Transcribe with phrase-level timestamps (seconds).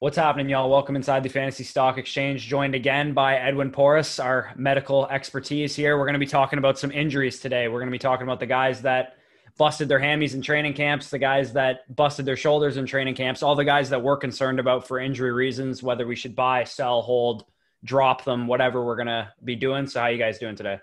[0.00, 0.70] What's happening, y'all?
[0.70, 5.98] Welcome inside the Fantasy Stock Exchange, joined again by Edwin Porras, our medical expertise here.
[5.98, 7.66] We're going to be talking about some injuries today.
[7.66, 9.16] We're going to be talking about the guys that
[9.56, 13.42] busted their hammies in training camps, the guys that busted their shoulders in training camps,
[13.42, 17.02] all the guys that we're concerned about for injury reasons, whether we should buy, sell,
[17.02, 17.46] hold,
[17.82, 19.88] drop them, whatever we're going to be doing.
[19.88, 20.78] So, how you guys doing today?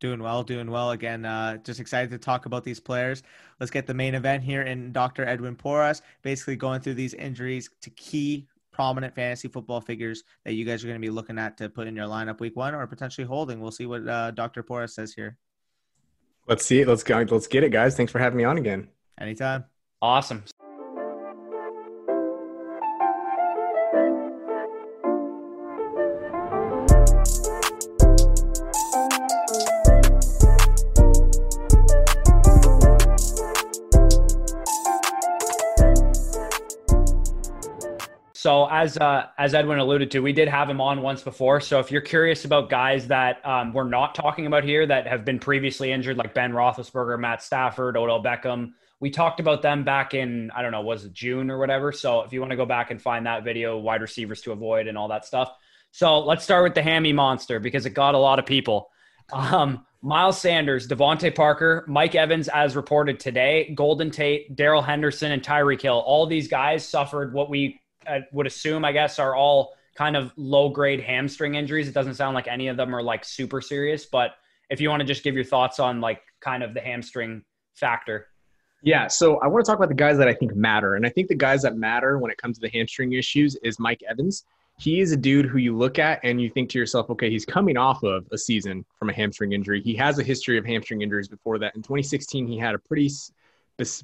[0.00, 0.92] Doing well, doing well.
[0.92, 3.22] Again, uh, just excited to talk about these players.
[3.58, 5.24] Let's get the main event here in Dr.
[5.26, 10.64] Edwin Porras, basically going through these injuries to key prominent fantasy football figures that you
[10.64, 12.86] guys are going to be looking at to put in your lineup week one or
[12.86, 13.60] potentially holding.
[13.60, 14.62] We'll see what uh, Dr.
[14.62, 15.36] Porras says here.
[16.46, 16.88] Let's see it.
[16.88, 17.26] Let's go.
[17.28, 17.96] Let's get it, guys.
[17.96, 18.88] Thanks for having me on again.
[19.20, 19.64] Anytime.
[20.00, 20.44] Awesome.
[38.78, 41.60] As uh, as Edwin alluded to, we did have him on once before.
[41.60, 45.24] So if you're curious about guys that um, we're not talking about here that have
[45.24, 50.14] been previously injured, like Ben Roethlisberger, Matt Stafford, Odell Beckham, we talked about them back
[50.14, 51.90] in I don't know, was it June or whatever.
[51.90, 54.86] So if you want to go back and find that video, wide receivers to avoid
[54.86, 55.52] and all that stuff.
[55.90, 58.90] So let's start with the hammy monster because it got a lot of people.
[59.32, 65.42] Um, Miles Sanders, DeVante Parker, Mike Evans, as reported today, Golden Tate, Darrell Henderson, and
[65.42, 65.98] Tyreek Hill.
[65.98, 70.32] All these guys suffered what we I would assume, I guess, are all kind of
[70.36, 71.88] low grade hamstring injuries.
[71.88, 74.36] It doesn't sound like any of them are like super serious, but
[74.70, 77.42] if you want to just give your thoughts on like kind of the hamstring
[77.74, 78.28] factor.
[78.82, 80.94] Yeah, so I want to talk about the guys that I think matter.
[80.94, 83.80] And I think the guys that matter when it comes to the hamstring issues is
[83.80, 84.44] Mike Evans.
[84.78, 87.44] He is a dude who you look at and you think to yourself, okay, he's
[87.44, 89.82] coming off of a season from a hamstring injury.
[89.82, 91.74] He has a history of hamstring injuries before that.
[91.74, 93.10] In 2016, he had a pretty,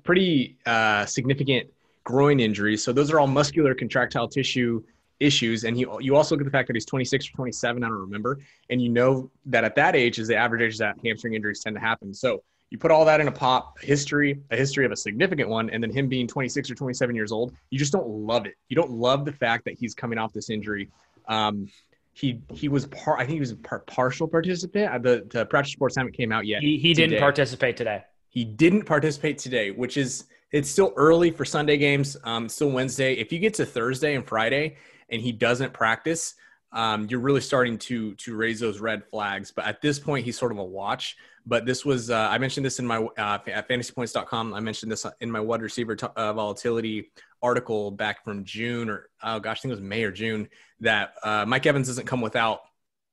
[0.02, 1.68] pretty uh, significant
[2.04, 2.84] groin injuries.
[2.84, 4.82] So those are all muscular contractile tissue
[5.20, 5.64] issues.
[5.64, 7.98] And he, you also look at the fact that he's 26 or 27, I don't
[7.98, 8.40] remember.
[8.70, 11.76] And you know that at that age is the average age that hamstring injuries tend
[11.76, 12.12] to happen.
[12.12, 15.70] So you put all that in a pop history, a history of a significant one,
[15.70, 18.54] and then him being 26 or 27 years old, you just don't love it.
[18.68, 20.90] You don't love the fact that he's coming off this injury.
[21.28, 21.68] Um,
[22.12, 23.20] he he was part.
[23.20, 25.02] I think he was a par- partial participant.
[25.02, 26.62] The the practice reports haven't came out yet.
[26.62, 28.02] He he didn't participate today.
[28.28, 32.16] He didn't participate today, which is it's still early for Sunday games.
[32.22, 33.14] Um, still Wednesday.
[33.14, 34.76] If you get to Thursday and Friday
[35.10, 36.36] and he doesn't practice,
[36.70, 39.50] um, you're really starting to to raise those red flags.
[39.50, 41.16] But at this point, he's sort of a watch.
[41.44, 44.54] But this was uh, I mentioned this in my uh, at fantasypoints.com.
[44.54, 47.10] I mentioned this in my wide receiver t- uh, volatility
[47.42, 50.48] article back from June or oh gosh, I think it was May or June
[50.80, 52.60] that uh, Mike Evans doesn't come without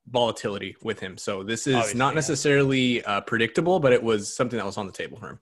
[0.08, 1.18] volatility with him.
[1.18, 4.86] So this is Obviously, not necessarily uh, predictable, but it was something that was on
[4.86, 5.40] the table for him.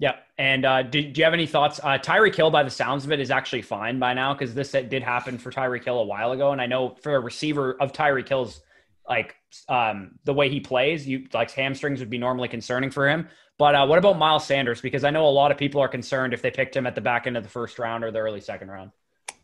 [0.00, 0.16] Yeah.
[0.38, 1.78] And uh, do, do you have any thoughts?
[1.78, 4.72] Uh, Tyreek Hill, by the sounds of it, is actually fine by now because this
[4.72, 6.52] did happen for Tyreek Hill a while ago.
[6.52, 8.62] And I know for a receiver of Tyreek Hill's,
[9.06, 9.36] like
[9.68, 13.28] um, the way he plays, you like hamstrings would be normally concerning for him.
[13.58, 14.80] But uh, what about Miles Sanders?
[14.80, 17.02] Because I know a lot of people are concerned if they picked him at the
[17.02, 18.92] back end of the first round or the early second round.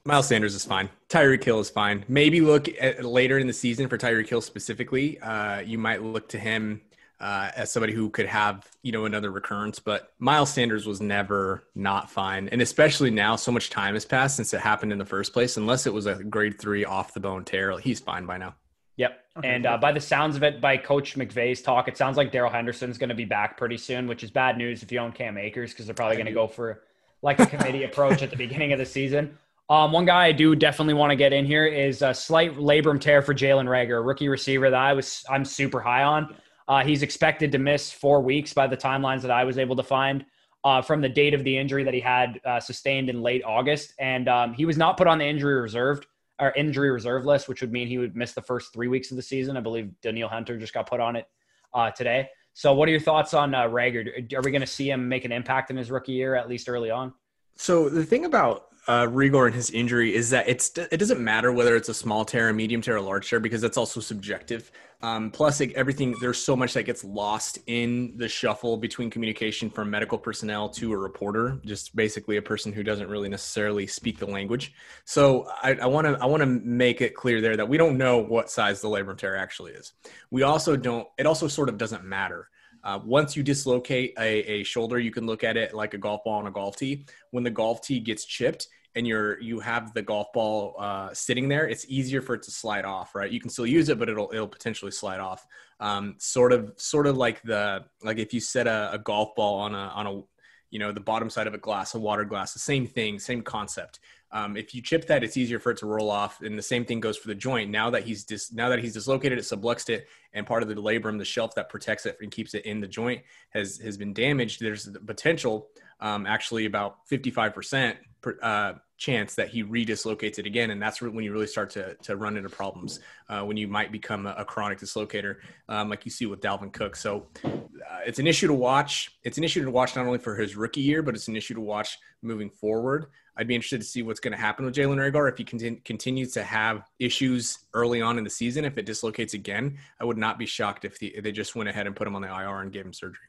[0.06, 0.88] Miles Sanders is fine.
[1.10, 2.02] Tyreek Hill is fine.
[2.08, 5.18] Maybe look at later in the season for Tyreek Hill specifically.
[5.20, 6.80] Uh, you might look to him
[7.20, 9.78] uh, as somebody who could have you know another recurrence.
[9.78, 14.36] But Miles Sanders was never not fine, and especially now, so much time has passed
[14.36, 15.56] since it happened in the first place.
[15.56, 18.54] Unless it was a grade three off the bone tear, he's fine by now.
[18.96, 19.20] Yep.
[19.38, 22.32] Okay, and uh, by the sounds of it, by Coach McVay's talk, it sounds like
[22.32, 25.12] Darrell Henderson's going to be back pretty soon, which is bad news if you own
[25.12, 26.82] Cam Akers because they're probably going to go for
[27.20, 29.36] like a committee approach at the beginning of the season.
[29.68, 33.00] Um, one guy I do definitely want to get in here is a slight labrum
[33.00, 36.34] tear for Jalen Reagor, rookie receiver that I was I'm super high on.
[36.68, 39.82] Uh, he's expected to miss four weeks by the timelines that I was able to
[39.82, 40.24] find
[40.64, 43.94] uh, from the date of the injury that he had uh, sustained in late August.
[43.98, 46.06] And um, he was not put on the injury reserved
[46.40, 49.16] or injury reserve list, which would mean he would miss the first three weeks of
[49.16, 49.56] the season.
[49.56, 51.26] I believe Danielle Hunter just got put on it
[51.72, 52.28] uh, today.
[52.52, 54.34] So, what are your thoughts on uh, Reagor?
[54.34, 56.68] Are we going to see him make an impact in his rookie year, at least
[56.68, 57.12] early on?
[57.56, 61.52] So, the thing about uh, Reagor and his injury is that it's it doesn't matter
[61.52, 64.70] whether it's a small tear, a medium tear, a large tear because that's also subjective.
[65.02, 69.68] Um, plus, like, everything there's so much that gets lost in the shuffle between communication
[69.68, 74.18] from medical personnel to a reporter, just basically a person who doesn't really necessarily speak
[74.18, 74.72] the language.
[75.04, 78.18] So I want to I want to make it clear there that we don't know
[78.18, 79.92] what size the labrum tear actually is.
[80.30, 81.06] We also don't.
[81.18, 82.48] It also sort of doesn't matter.
[82.86, 86.22] Uh, once you dislocate a, a, shoulder, you can look at it like a golf
[86.22, 87.04] ball on a golf tee.
[87.32, 91.48] When the golf tee gets chipped, and you're you have the golf ball uh, sitting
[91.48, 93.28] there, it's easier for it to slide off, right?
[93.30, 95.44] You can still use it, but it'll it'll potentially slide off.
[95.80, 99.58] Um, sort of sort of like the like if you set a, a golf ball
[99.58, 100.22] on a on a
[100.70, 103.42] you know the bottom side of a glass, a water glass, the same thing, same
[103.42, 104.00] concept.
[104.32, 106.42] Um, if you chip that, it's easier for it to roll off.
[106.42, 107.70] And the same thing goes for the joint.
[107.70, 110.74] Now that he's dis- now that he's dislocated it, subluxed it, and part of the
[110.74, 114.12] labrum, the shelf that protects it and keeps it in the joint, has has been
[114.12, 114.60] damaged.
[114.60, 115.68] There's the potential,
[116.00, 117.96] um, actually about 55 percent
[118.42, 122.16] uh, chance that he redislocates it again, and that's when you really start to to
[122.16, 125.36] run into problems uh, when you might become a, a chronic dislocator,
[125.68, 126.96] um, like you see with Dalvin Cook.
[126.96, 129.10] So uh, it's an issue to watch.
[129.22, 131.54] It's an issue to watch not only for his rookie year, but it's an issue
[131.54, 133.06] to watch moving forward.
[133.36, 135.80] I'd be interested to see what's going to happen with Jalen Reagor if he continue,
[135.84, 138.64] continues to have issues early on in the season.
[138.64, 141.86] If it dislocates again, I would not be shocked if, the, they just went ahead
[141.86, 143.26] and put him on the IR and gave him surgery.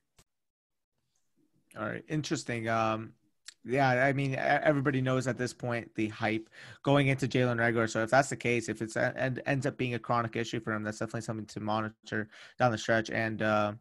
[1.77, 2.67] All right, interesting.
[2.67, 3.13] Um,
[3.67, 6.49] yeah, I mean, everybody knows at this point the hype
[6.83, 7.89] going into Jalen Reagor.
[7.89, 10.73] So if that's the case, if it's and ends up being a chronic issue for
[10.73, 13.09] him, that's definitely something to monitor down the stretch.
[13.09, 13.73] And uh,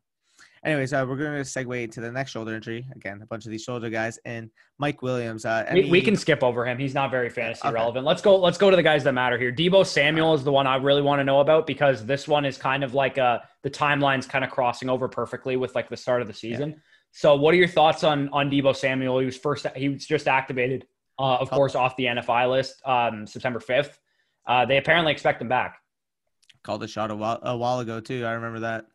[0.64, 2.84] anyways, uh, we're going to segue into the next shoulder injury.
[2.96, 5.44] Again, a bunch of these shoulder guys and Mike Williams.
[5.44, 6.78] Uh, we, we, can skip over him.
[6.78, 7.72] He's not very fantasy okay.
[7.74, 8.04] relevant.
[8.04, 8.36] Let's go.
[8.36, 9.52] Let's go to the guys that matter here.
[9.52, 12.58] Deebo Samuel is the one I really want to know about because this one is
[12.58, 16.22] kind of like uh the timeline's kind of crossing over perfectly with like the start
[16.22, 16.70] of the season.
[16.70, 16.76] Yeah.
[17.16, 19.20] So, what are your thoughts on on Deebo Samuel?
[19.20, 19.66] He was first.
[19.74, 20.86] He was just activated,
[21.18, 23.98] uh, of course, off the NFI list um, September fifth.
[24.46, 25.78] Uh, they apparently expect him back.
[26.62, 28.26] Called a shot a while, a while ago too.
[28.26, 28.88] I remember that.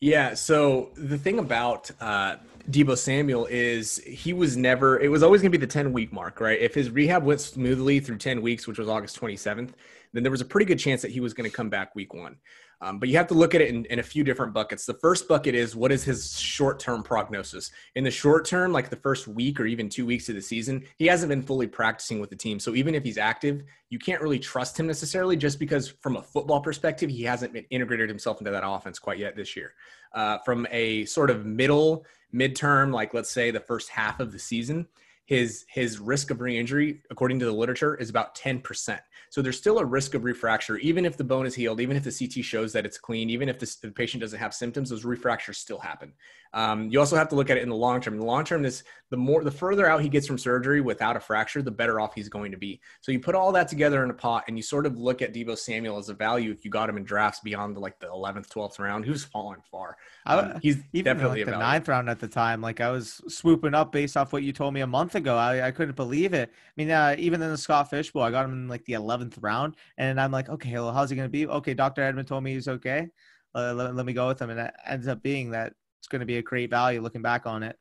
[0.00, 0.32] Yeah.
[0.32, 2.36] So the thing about uh,
[2.70, 4.98] Deebo Samuel is he was never.
[4.98, 6.58] It was always going to be the ten week mark, right?
[6.58, 9.76] If his rehab went smoothly through ten weeks, which was August twenty seventh,
[10.12, 12.14] then there was a pretty good chance that he was going to come back week
[12.14, 12.36] one.
[12.82, 14.86] Um, but you have to look at it in, in, a few different buckets.
[14.86, 17.70] The first bucket is what is his short term prognosis?
[17.94, 20.82] In the short term, like the first week or even two weeks of the season,
[20.98, 22.58] he hasn't been fully practicing with the team.
[22.58, 26.22] So even if he's active, you can't really trust him necessarily just because, from a
[26.22, 29.74] football perspective, he hasn't been integrated himself into that offense quite yet this year.
[30.12, 32.04] Uh, from a sort of middle,
[32.34, 34.88] midterm, like let's say the first half of the season,
[35.32, 38.98] his his risk of re-injury according to the literature is about 10%
[39.32, 40.78] so there's still a risk of refracture.
[40.80, 43.48] Even if the bone is healed even if the ct shows that it's clean even
[43.48, 46.12] if the, the patient doesn't have symptoms those refractures still happen.
[46.54, 48.12] Um, you also have to look at it in the long term.
[48.12, 51.16] In the long term this the more the further out he gets from surgery without
[51.16, 52.78] a fracture the better off he's going to be.
[53.00, 55.32] So you put all that together in a pot and you sort of look at
[55.32, 58.08] Deebo Samuel as a value if you got him in drafts beyond the, like the
[58.08, 59.06] 11th 12th round.
[59.06, 59.96] Who's falling far.
[60.26, 63.74] Um, he's even definitely like the ninth round at the time like i was swooping
[63.74, 65.21] up based off what you told me a month ago.
[65.30, 66.50] I, I couldn't believe it.
[66.52, 68.94] I mean, uh, even in the Scott Fish Bowl, I got him in like the
[68.94, 71.46] 11th round, and I'm like, okay, well, how's he going to be?
[71.46, 72.02] Okay, Dr.
[72.02, 73.08] Edmond told me he's okay.
[73.54, 74.50] Uh, let, let me go with him.
[74.50, 77.46] And it ends up being that it's going to be a great value looking back
[77.46, 77.78] on it.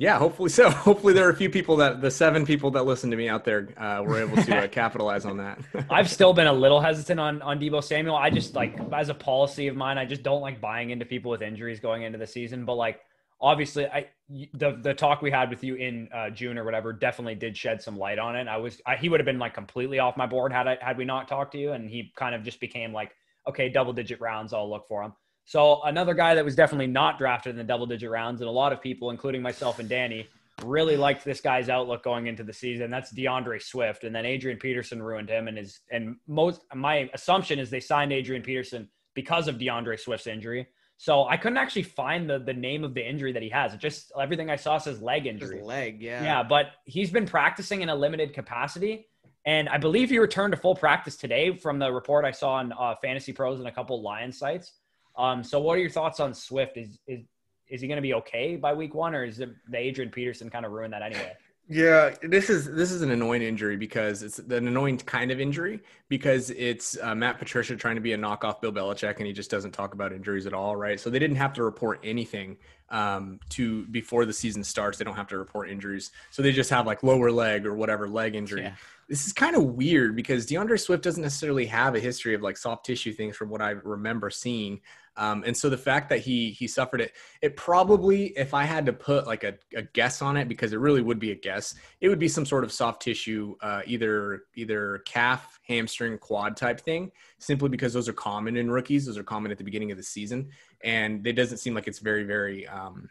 [0.00, 0.70] Yeah, hopefully so.
[0.88, 3.44] Hopefully there are a few people that the seven people that listen to me out
[3.44, 5.58] there uh, were able to uh, capitalize on that.
[5.90, 8.16] I've still been a little hesitant on on Deebo Samuel.
[8.16, 11.30] I just like as a policy of mine, I just don't like buying into people
[11.30, 12.64] with injuries going into the season.
[12.64, 13.00] But like
[13.40, 14.08] obviously I
[14.54, 17.82] the the talk we had with you in uh, June or whatever definitely did shed
[17.82, 18.48] some light on it.
[18.48, 20.98] I was I, he would have been like completely off my board had I had
[20.98, 23.12] we not talked to you, and he kind of just became like
[23.48, 25.12] okay, double digit rounds, I'll look for him.
[25.44, 28.52] So another guy that was definitely not drafted in the double digit rounds, and a
[28.52, 30.28] lot of people, including myself and Danny,
[30.64, 32.90] really liked this guy's outlook going into the season.
[32.90, 35.48] That's D'Andre Swift, and then Adrian Peterson ruined him.
[35.48, 40.26] And his and most my assumption is they signed Adrian Peterson because of D'Andre Swift's
[40.26, 40.68] injury.
[41.00, 43.72] So I couldn't actually find the the name of the injury that he has.
[43.72, 45.56] It just everything I saw says leg injury.
[45.56, 46.22] His leg, yeah.
[46.22, 49.06] Yeah, but he's been practicing in a limited capacity.
[49.46, 52.74] And I believe he returned to full practice today from the report I saw on
[52.78, 54.72] uh, Fantasy Pros and a couple Lion sites.
[55.16, 56.76] Um, so what are your thoughts on Swift?
[56.76, 57.24] Is is
[57.66, 60.50] is he going to be okay by week one, or is it the Adrian Peterson
[60.50, 61.32] kind of ruined that anyway?
[61.72, 65.80] Yeah, this is this is an annoying injury because it's an annoying kind of injury
[66.08, 69.52] because it's uh, Matt Patricia trying to be a knockoff Bill Belichick and he just
[69.52, 70.98] doesn't talk about injuries at all, right?
[70.98, 72.56] So they didn't have to report anything
[72.88, 74.98] um, to before the season starts.
[74.98, 78.08] They don't have to report injuries, so they just have like lower leg or whatever
[78.08, 78.62] leg injury.
[78.62, 78.74] Yeah.
[79.08, 82.56] This is kind of weird because D'Andre Swift doesn't necessarily have a history of like
[82.56, 84.80] soft tissue things from what I remember seeing.
[85.16, 87.12] Um, and so the fact that he he suffered it,
[87.42, 90.78] it probably, if I had to put like a, a, guess on it, because it
[90.78, 94.44] really would be a guess, it would be some sort of soft tissue, uh, either
[94.54, 99.06] either calf, hamstring, quad type thing, simply because those are common in rookies.
[99.06, 100.48] Those are common at the beginning of the season,
[100.82, 102.66] and it doesn't seem like it's very very.
[102.66, 103.10] Um,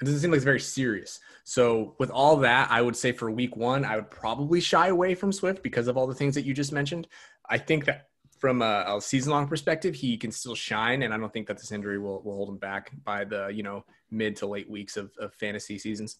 [0.00, 1.20] it doesn't seem like it's very serious.
[1.44, 5.14] So with all that, I would say for week one, I would probably shy away
[5.14, 7.06] from Swift because of all the things that you just mentioned.
[7.50, 8.09] I think that
[8.40, 11.58] from a, a season long perspective, he can still shine, and I don't think that
[11.58, 14.96] this injury will, will hold him back by the you know mid to late weeks
[14.96, 16.16] of, of fantasy seasons.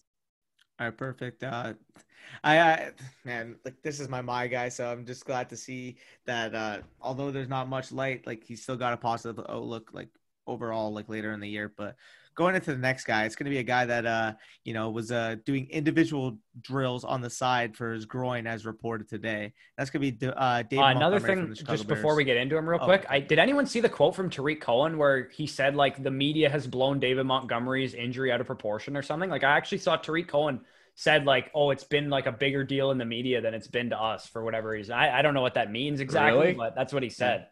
[0.79, 1.43] All right, perfect.
[1.43, 1.73] Uh,
[2.43, 2.91] I, I,
[3.25, 6.53] man, like this is my my guy, so I'm just glad to see that.
[6.53, 9.89] Uh, although there's not much light, like he's still got a positive outlook.
[9.91, 10.09] Like
[10.47, 11.71] overall like later in the year.
[11.75, 11.95] But
[12.35, 14.33] going into the next guy, it's going to be a guy that uh
[14.63, 19.07] you know was uh doing individual drills on the side for his groin, as reported
[19.09, 19.53] today.
[19.77, 20.83] That's going to be uh, David.
[20.83, 22.85] Uh, another Montgomery from thing, the Chicago just before we get into him real Oh,
[22.85, 23.05] quick.
[23.09, 26.49] I did anyone see the quote from Tarik Cohen where he said like the media
[26.49, 29.29] has blown David Montgomery's injury out of proportion or something?
[29.29, 30.61] Like I actually saw Tarik Cohen
[30.95, 33.89] said like, oh, it's been like a bigger deal in the media than it's been
[33.91, 34.93] to us for whatever reason.
[34.93, 36.53] I, I don't know what that means exactly, Really?
[36.53, 37.39] but that's what he said.
[37.39, 37.45] Yeah,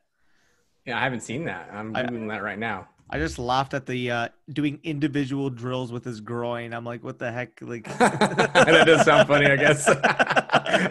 [0.87, 1.69] I haven't seen that.
[1.73, 2.87] I'm I- googling that right now.
[3.11, 6.75] I just laughed at the uh doing individual drills with his groin.
[6.75, 7.57] I'm like, what the heck?
[7.59, 9.87] Like that does sound funny, I guess.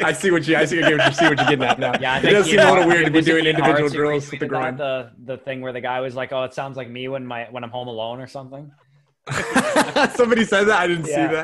[0.02, 0.56] I see what you.
[0.56, 1.92] I see, I what you see what you're getting at now.
[2.00, 4.46] Yeah, I it does seem a little weird to be doing individual drills with the
[4.48, 4.76] groin.
[4.76, 7.44] The the thing where the guy was like, "Oh, it sounds like me when my
[7.52, 8.72] when I'm home alone or something."
[10.16, 10.76] Somebody said that.
[10.80, 11.28] I didn't Yeah.
[11.28, 11.34] see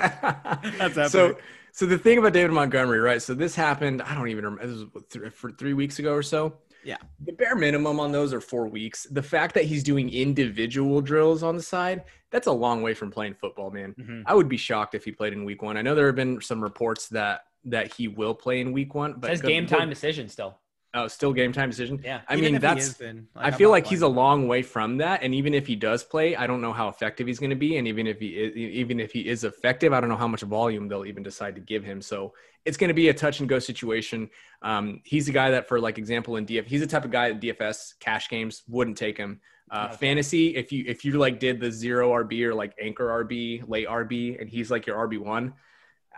[0.79, 0.95] that.
[0.97, 1.27] That's so.
[1.31, 1.45] epic.
[1.71, 3.21] So the thing about David Montgomery, right?
[3.23, 4.03] So this happened.
[4.03, 4.67] I don't even remember.
[4.67, 6.55] This was what, th- for three weeks ago or so.
[6.85, 6.99] Yeah.
[7.25, 9.07] The bare minimum on those are four weeks.
[9.11, 13.11] The fact that he's doing individual drills on the side, that's a long way from
[13.11, 13.95] playing football, man.
[13.99, 14.23] Mhm.
[14.27, 15.77] I would be shocked if he played in week one.
[15.77, 19.15] I know there have been some reports that that he will play in week one,
[19.15, 20.59] but Says game time decision still.
[20.97, 22.01] Oh, still game time decision.
[22.05, 22.21] Yeah.
[22.29, 24.99] I Even mean that's is, then, I I'm feel like he's a long way from
[24.99, 27.57] that, and even if he does play, I don't know how effective he's going to
[27.57, 30.29] be, and even if he is, even if he is effective, I don't know how
[30.29, 32.01] much volume they'll even decide to give him.
[32.01, 32.33] So
[32.65, 34.31] it's going to be a touch and go situation.
[34.63, 37.31] Um, he's a guy that, for like example, in DF, he's the type of guy
[37.31, 39.41] at DFS cash games wouldn't take him.
[39.71, 39.97] Uh, Okay.
[39.97, 43.89] Fantasy, if you if you like did the zero RB or like anchor RB, late
[43.89, 45.55] RB, and he's like your RB one.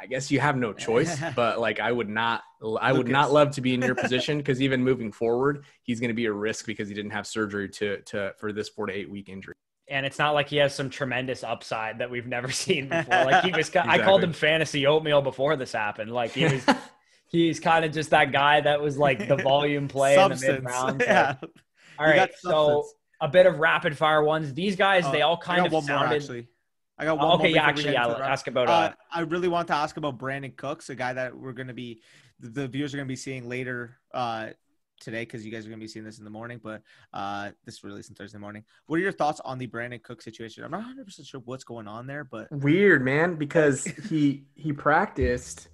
[0.00, 2.42] I guess you have no choice, but like I would not,
[2.80, 6.08] I would not love to be in your position because even moving forward, he's going
[6.10, 8.92] to be a risk because he didn't have surgery to to for this four to
[8.92, 9.54] eight week injury.
[9.88, 13.24] and it's not like he has some tremendous upside that we've never seen before.
[13.24, 16.10] Like he was, I called him fantasy oatmeal before this happened.
[16.12, 16.66] Like he was,
[17.28, 20.38] he's kind of just that guy that was like the volume play in the mid
[20.38, 20.64] substance.
[20.64, 21.00] round.
[21.06, 21.34] yeah.
[21.98, 22.84] All You right, so
[23.20, 24.52] a bit of rapid fire ones.
[24.52, 26.48] These guys, Uh, they all kind of one more sounded.
[26.98, 27.08] Actually.
[27.08, 28.06] I got one Oh, more okay, yeah, actually, get yeah.
[28.06, 28.68] Let's ask about.
[28.68, 31.68] Uh, Uh, I really want to ask about Brandin Cooks, a guy that we're going
[31.68, 32.00] to be,
[32.40, 34.48] the, the viewers are going to be seeing later uh,
[34.98, 36.80] today because you guys are going to be seeing this in the morning, but
[37.12, 38.64] uh, this is released on Thursday morning.
[38.86, 40.64] What are your thoughts on the Brandin Cook situation?
[40.64, 44.72] I'm not 100 percent sure what's going on there, but Weird, man, because he he
[44.72, 45.68] practiced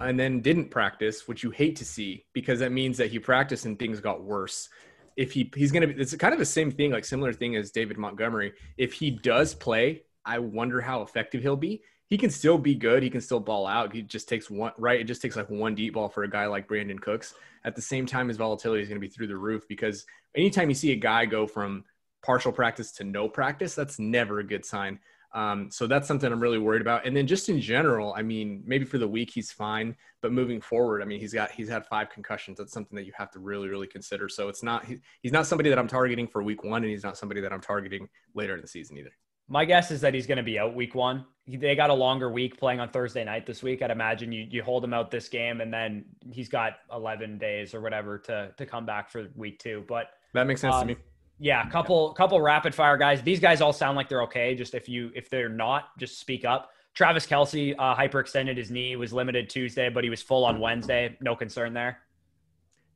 [0.00, 3.66] and then didn't practice, which you hate to see because that means that he practiced
[3.66, 4.68] and things got worse.
[5.16, 7.72] If he he's gonna be, it's kind of the same thing, like similar thing as
[7.72, 8.52] David Montgomery.
[8.78, 11.82] If he does play, I wonder how effective he'll be.
[12.08, 13.02] He can still be good.
[13.02, 13.94] He can still ball out.
[13.94, 15.00] He just takes one right.
[15.00, 17.34] It just takes like one deep ball for a guy like Brandin Cooks.
[17.64, 20.68] At the same time, his volatility is going to be through the roof because anytime
[20.68, 21.84] you see a guy go from
[22.22, 24.98] partial practice to no practice, that's never a good sign.
[25.32, 27.06] Um, so that's something I'm really worried about.
[27.06, 30.60] And then just in general, I mean, maybe for the week he's fine, but moving
[30.60, 32.58] forward, I mean, he's got he's had five concussions.
[32.58, 34.28] That's something that you have to really really consider.
[34.28, 37.04] So it's not he, he's not somebody that I'm targeting for week one, and he's
[37.04, 39.12] not somebody that I'm targeting later in the season either.
[39.50, 41.26] My guess is that he's going to be out week one.
[41.44, 43.82] He- They got a longer week playing on Thursday night this week.
[43.82, 47.74] I'd imagine you you hold him out this game, and then he's got 11 days
[47.74, 49.84] or whatever to to come back for week two.
[49.88, 51.00] But That makes sense Um, to me.
[51.42, 53.22] Yeah, couple couple rapid fire guys.
[53.22, 54.54] These guys all sound like they're okay.
[54.54, 56.70] Just if you if they're not, just speak up.
[56.94, 61.16] Travis Kelce uh, hyperextended his knee, was limited Tuesday, but he was full on Wednesday.
[61.20, 62.00] No concern there.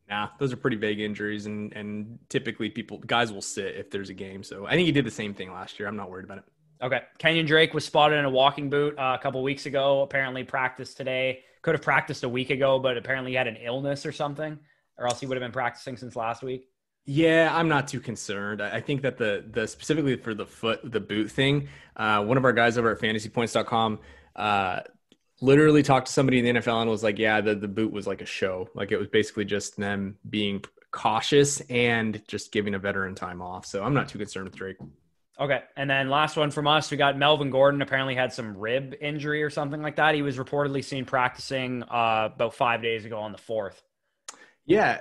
[0.09, 4.11] Nah, those are pretty vague injuries, and and typically people guys will sit if there's
[4.11, 4.43] a game.
[4.43, 5.89] So I think he did the same thing last year.
[5.89, 6.45] I'm not worried about it.
[6.83, 7.01] Okay.
[7.19, 10.03] Kenyon Drake was spotted in a walking boot uh, a couple weeks ago.
[10.03, 11.41] Apparently practiced today.
[11.63, 14.59] Could have practiced a week ago, but apparently he had an illness or something,
[14.99, 16.69] or else he would have been practicing since last week.
[17.07, 18.63] Yeah, I'm not too concerned.
[18.63, 22.45] I think that the the specifically for the foot the boot thing, uh, one of
[22.45, 24.01] our guys over at fantasypoints.com
[24.37, 24.81] uh,
[25.41, 28.07] literally talked to somebody in the NFL and was like, "Yeah, the the boot was
[28.07, 28.69] like a show.
[28.75, 33.67] Like it was basically just them being cautious and just giving a veteran time off."
[33.67, 34.77] So I'm not too concerned with Drake.
[35.39, 35.63] Okay.
[35.77, 39.43] And then last one from us, we got Melvin Gordon apparently had some rib injury
[39.43, 40.15] or something like that.
[40.15, 43.83] He was reportedly seen practicing uh, about five days ago on the fourth.
[44.67, 45.01] Yeah,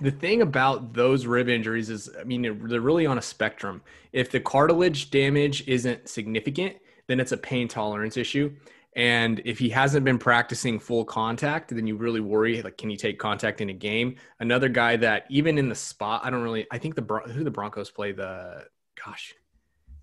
[0.00, 3.82] the thing about those rib injuries is, I mean, they're really on a spectrum.
[4.12, 8.54] If the cartilage damage isn't significant, then it's a pain tolerance issue.
[8.96, 12.60] And if he hasn't been practicing full contact, then you really worry.
[12.60, 14.16] Like, can he take contact in a game?
[14.40, 16.66] Another guy that even in the spot, I don't really.
[16.72, 18.64] I think the who the Broncos play the.
[19.04, 19.34] Gosh,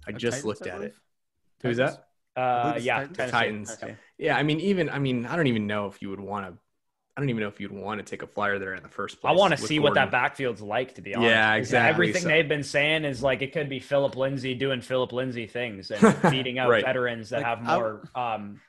[0.08, 0.96] I The just Titans, looked I at it.
[1.64, 2.08] Who's that?
[2.36, 3.18] Uh, yeah, Titans.
[3.18, 3.32] Tennessee.
[3.32, 3.78] Titans.
[3.84, 3.96] Okay.
[4.18, 6.54] Yeah, I mean, even I mean, I don't even know if you would want to.
[7.16, 9.20] I don't even know if you'd want to take a flyer there in the first
[9.20, 9.32] place.
[9.32, 11.32] I want to with see what that backfield's like, to be honest.
[11.32, 11.90] Yeah, exactly.
[11.90, 15.48] Everything So- they've been saying is like it could be Phillip Lindsay doing Phillip Lindsay
[15.48, 16.86] things and beating out Right.
[16.86, 18.62] veterans that Like, have more um,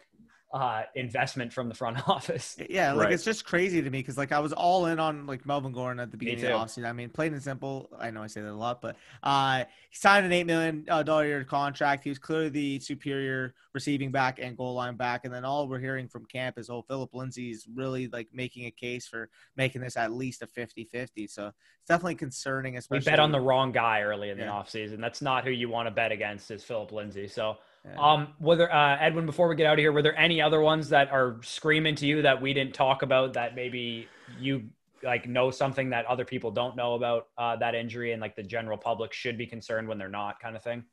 [0.52, 2.57] uh, investment from the front office.
[2.71, 3.12] Yeah, like Right.
[3.12, 6.00] it's just crazy to me because like I was all in on like Melvin Gordon
[6.00, 6.81] at the beginning of the too.
[6.81, 6.88] offseason.
[6.88, 7.90] I mean, plain and simple.
[7.99, 11.26] I know I say that a lot, but uh, he signed an eight million dollar
[11.26, 12.02] year contract.
[12.05, 15.26] He was clearly the superior receiving back and goal line back.
[15.26, 18.71] And then all we're hearing from camp is, oh, Phillip Lindsay's really like making a
[18.71, 21.28] case for making this at least a 50-50.
[21.31, 24.45] So it's definitely concerning, Especially We especially bet on the wrong guy early in the
[24.45, 24.50] Yeah.
[24.52, 24.99] offseason.
[25.00, 27.28] That's not who you want to bet against is Phillip Lindsay.
[27.28, 27.55] So Yeah.
[27.97, 30.88] Um whether uh Edwin, before we get out of here, were there any other ones
[30.88, 34.64] that are screaming to you that we didn't talk about that maybe you
[35.02, 38.42] like know something that other people don't know about uh that injury and like the
[38.42, 40.85] general public should be concerned when they're not kind of thing?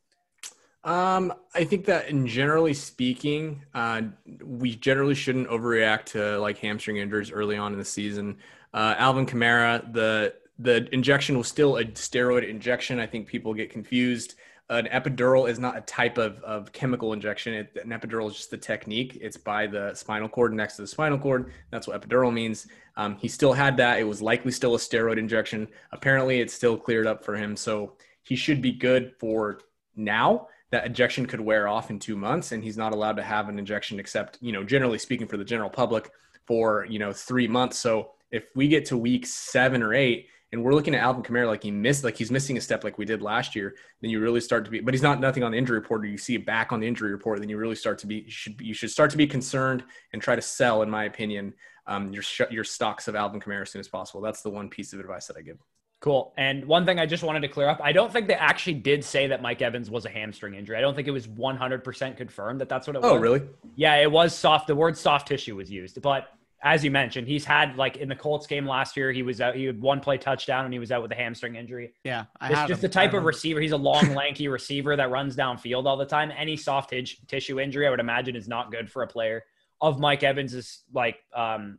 [0.86, 4.04] Um, I think that in generally speaking, uh,
[4.44, 8.38] we generally shouldn't overreact to like hamstring injuries early on in the season.
[8.72, 13.00] Uh, Alvin Kamara, the the injection was still a steroid injection.
[13.00, 14.36] I think people get confused.
[14.70, 17.54] An epidural is not a type of, of chemical injection.
[17.54, 19.18] It, an epidural is just the technique.
[19.22, 21.52] It's by the spinal cord next to the spinal cord.
[21.70, 22.68] That's what epidural means.
[22.98, 24.00] Um, he still had that.
[24.00, 25.68] It was likely still a steroid injection.
[25.92, 27.56] Apparently, it's still cleared up for him.
[27.56, 27.94] So
[28.24, 29.60] he should be good for
[29.96, 33.48] now that injection could wear off in two months and he's not allowed to have
[33.48, 36.12] an injection except you know generally speaking for the general public
[36.46, 40.64] for you know three months so if we get to week seven or eight and
[40.64, 43.06] we're looking at Alvin Kamara like he missed like he's missing a step like we
[43.06, 45.58] did last year then you really start to be but he's not nothing on the
[45.58, 47.98] injury report or you see it back on the injury report then you really start
[48.00, 49.84] to be you should you should start to be concerned
[50.14, 51.54] and try to sell in my opinion
[51.88, 54.94] um, your your stocks of Alvin Kamara as soon as possible that's the one piece
[54.94, 55.58] of advice that I give
[56.02, 56.34] Cool.
[56.38, 59.04] And one thing I just wanted to clear up, I don't think they actually did
[59.04, 60.78] say that Mike Evans was a hamstring injury.
[60.78, 63.12] I don't think it was 100% confirmed that that's what it was.
[63.12, 63.42] oh really
[63.76, 64.68] Yeah, it was soft.
[64.68, 66.28] The word soft tissue was used, but
[66.66, 69.56] as you mentioned, he's had like in the Colts game last year, he was out.
[69.56, 71.94] He had one play touchdown, and he was out with a hamstring injury.
[72.04, 72.26] yeah.
[72.42, 72.80] I It's just him.
[72.82, 73.62] the type of receiver.
[73.62, 76.32] He's a long, lanky receiver that runs downfield all the time.
[76.36, 79.44] Any soft tis- tissue injury, I would imagine, is not good for a player
[79.80, 80.56] of Mike Evans.
[80.56, 81.78] Is like um,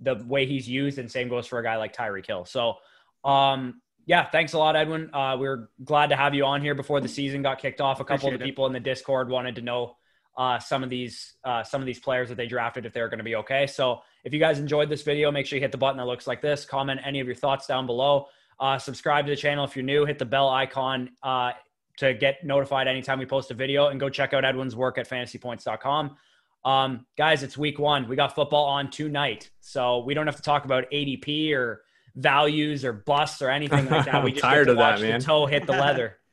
[0.00, 2.46] the way he's used, and same goes for a guy like Tyreek Hill.
[2.46, 2.76] So,
[3.22, 5.10] um, yeah, thanks a lot, Edwin.
[5.12, 8.00] Uh, we are glad to have you on here before the season got kicked off.
[8.00, 8.46] A couple of Appreciate the it.
[8.46, 9.96] people in the Discord wanted to know
[10.36, 13.18] uh, some of these uh, some of these players that they drafted if they're going
[13.18, 13.66] to be okay.
[13.66, 16.26] So if you guys enjoyed this video, make sure you hit the button that looks
[16.26, 16.64] like this.
[16.64, 18.26] Comment any of your thoughts down below.
[18.58, 20.04] Uh, subscribe to the channel if you're new.
[20.04, 21.52] Hit the bell icon uh,
[21.98, 25.08] to get notified anytime we post a video, and go check out Edwin's work at
[25.08, 26.16] FantasyPoints.com.
[26.64, 28.08] Um, guys, it's week one.
[28.08, 31.82] We got football on tonight, so we don't have to talk about ADP or
[32.16, 34.22] values or busts or anything like that.
[34.24, 35.20] We just tired get to of that, man.
[35.20, 36.18] the toe hit the leather.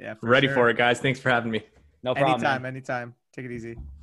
[0.00, 0.54] Yeah, ready sure.
[0.54, 1.60] for it guys thanks for having me
[2.04, 2.40] No problem.
[2.40, 2.50] man.
[2.50, 3.14] Anytime, anytime.
[3.38, 3.97] Take it easy.